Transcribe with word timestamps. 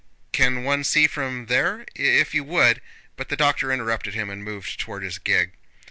"Can 0.31 0.63
one 0.63 0.83
see 0.83 1.05
from 1.05 1.45
there?... 1.45 1.85
If 1.93 2.33
you 2.33 2.43
would..." 2.43 2.81
But 3.15 3.29
the 3.29 3.37
doctor 3.37 3.71
interrupted 3.71 4.15
him 4.15 4.31
and 4.31 4.43
moved 4.43 4.79
toward 4.79 5.03
his 5.03 5.19
gig. 5.19 5.51